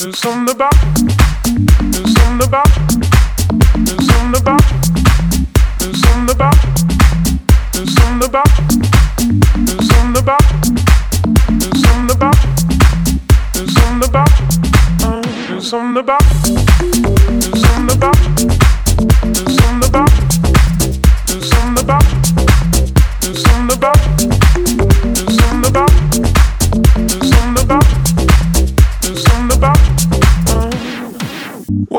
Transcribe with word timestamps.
Something 0.00 0.48
about 0.48 0.80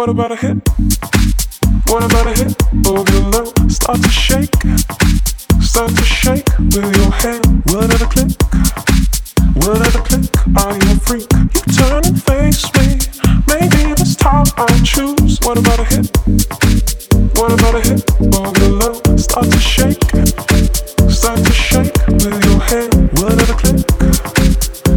What 0.01 0.09
about 0.09 0.31
a 0.31 0.35
hit? 0.35 0.57
What 1.85 2.03
about 2.03 2.25
a 2.25 2.33
hit? 2.33 2.55
Oh, 2.87 3.03
below, 3.05 3.45
start 3.69 4.01
to 4.01 4.09
shake, 4.09 4.49
start 5.61 5.91
to 5.95 6.03
shake 6.03 6.49
with 6.57 6.97
your 6.97 7.11
hand. 7.11 7.61
What 7.65 7.93
at 7.93 8.01
a 8.01 8.07
click? 8.07 8.31
What 9.61 9.79
at 9.79 9.93
a 9.93 10.01
click? 10.01 10.25
Are 10.57 10.73
you 10.73 10.91
a 10.91 10.99
freak? 11.05 11.31
You 11.53 11.61
turn 11.77 12.01
and 12.03 12.17
face 12.23 12.65
me. 12.73 12.97
Maybe 13.45 13.93
this 13.93 14.15
time 14.15 14.47
I 14.57 14.65
choose. 14.83 15.37
What 15.43 15.59
about 15.59 15.77
a 15.77 15.83
hit? 15.83 16.09
What 17.37 17.51
about 17.51 17.75
a 17.75 17.81
hit? 17.87 18.01
Oh, 18.33 18.51
below, 18.53 18.93
start 19.17 19.51
to 19.51 19.59
shake, 19.59 20.01
start 21.11 21.45
to 21.45 21.53
shake 21.53 21.93
with 22.07 22.43
your 22.43 22.59
hand. 22.59 22.91
What 23.19 23.37
at 23.37 23.49
a 23.51 23.53
click? 23.53 23.85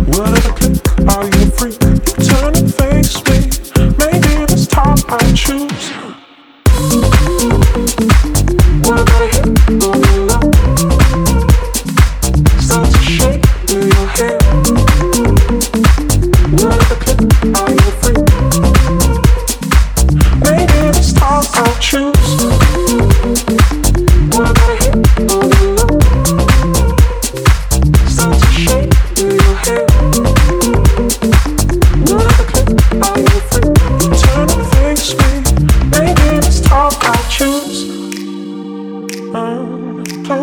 What 0.09 0.33
at 0.33 0.47
a 0.47 0.53
click? 0.55 0.84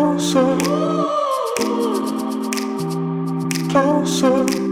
Closer, 0.02 0.56
closer. 3.70 4.71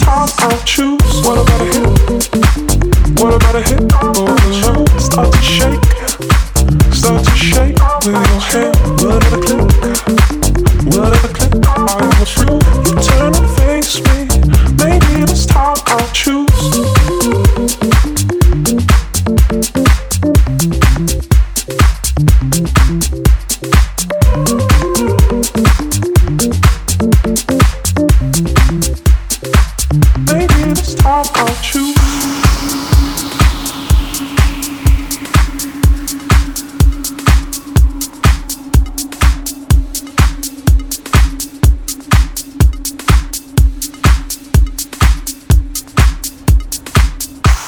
Time 0.00 0.28
I'll 0.38 0.62
choose. 0.64 0.98
What 1.24 1.38
about 1.38 1.60
a 1.60 1.64
hit? 1.64 1.86
What 3.20 3.34
about 3.34 3.54
a 3.54 3.62
hit? 3.62 3.80
Oh, 4.02 4.12
below, 4.14 4.84
start 4.98 5.32
to 5.32 5.40
shake, 5.42 5.84
start 6.92 7.24
to 7.24 7.34
shake 7.36 7.78
with 8.04 8.14
your 8.14 8.40
hand. 8.40 8.76
What 9.00 9.24
at 9.24 9.32
a 9.32 9.40
click? 9.44 9.68
What 10.94 11.12
at 11.12 11.24
a 11.24 11.28
click? 11.32 11.54
Are 11.68 12.02
you 12.02 12.22
a 12.22 12.26
freak? 12.26 12.62
You 12.86 12.94
turn 13.02 13.32
and 13.34 13.50
face 13.58 13.94
me. 14.00 14.18
Maybe 14.82 15.24
this 15.26 15.44
time 15.46 15.78
I'll 15.86 16.08
choose. 16.12 16.60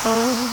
Oh. 0.04 0.51